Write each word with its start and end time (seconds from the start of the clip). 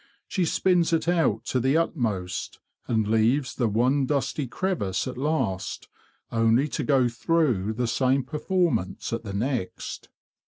She 0.27 0.45
spins 0.45 0.93
it 0.93 1.07
out 1.07 1.45
to 1.45 1.59
the 1.59 1.77
utmost, 1.77 2.57
and 2.87 3.07
leaves 3.07 3.53
the 3.53 3.67
one 3.67 4.07
dusty 4.07 4.47
crevice 4.47 5.05
at 5.07 5.15
last 5.15 5.89
only 6.31 6.67
to 6.69 6.83
go 6.83 7.07
through 7.07 7.73
the 7.73 7.85
same 7.85 8.23
performance 8.23 9.13
at 9.13 9.23
the 9.23 9.33
next. 9.33 10.09